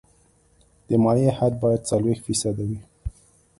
[0.87, 2.79] د مایع حد باید څلوېښت فیصده وي